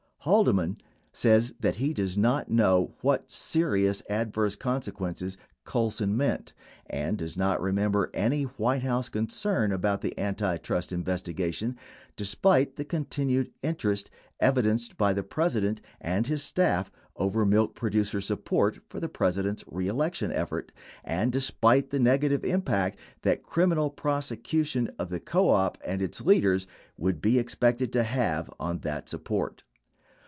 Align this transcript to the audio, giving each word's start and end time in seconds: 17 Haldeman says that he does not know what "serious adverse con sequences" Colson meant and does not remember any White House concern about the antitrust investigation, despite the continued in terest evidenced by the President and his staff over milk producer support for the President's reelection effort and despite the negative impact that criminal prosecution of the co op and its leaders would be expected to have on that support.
17 0.23 0.33
Haldeman 0.35 0.77
says 1.11 1.55
that 1.59 1.77
he 1.77 1.95
does 1.95 2.15
not 2.15 2.47
know 2.47 2.93
what 3.01 3.31
"serious 3.31 4.03
adverse 4.07 4.55
con 4.55 4.79
sequences" 4.79 5.35
Colson 5.63 6.15
meant 6.15 6.53
and 6.87 7.17
does 7.17 7.35
not 7.35 7.59
remember 7.59 8.11
any 8.13 8.43
White 8.43 8.83
House 8.83 9.09
concern 9.09 9.71
about 9.71 10.01
the 10.01 10.13
antitrust 10.19 10.93
investigation, 10.93 11.75
despite 12.15 12.75
the 12.75 12.85
continued 12.85 13.51
in 13.63 13.73
terest 13.73 14.09
evidenced 14.39 14.95
by 14.95 15.11
the 15.11 15.23
President 15.23 15.81
and 15.99 16.27
his 16.27 16.43
staff 16.43 16.91
over 17.15 17.43
milk 17.43 17.73
producer 17.73 18.21
support 18.21 18.77
for 18.87 18.99
the 18.99 19.09
President's 19.09 19.63
reelection 19.65 20.31
effort 20.31 20.71
and 21.03 21.31
despite 21.31 21.89
the 21.89 21.99
negative 21.99 22.45
impact 22.45 22.99
that 23.23 23.41
criminal 23.41 23.89
prosecution 23.89 24.87
of 24.99 25.09
the 25.09 25.19
co 25.19 25.49
op 25.49 25.79
and 25.83 25.99
its 25.99 26.21
leaders 26.21 26.67
would 26.95 27.23
be 27.23 27.39
expected 27.39 27.91
to 27.91 28.03
have 28.03 28.51
on 28.59 28.77
that 28.81 29.09
support. 29.09 29.63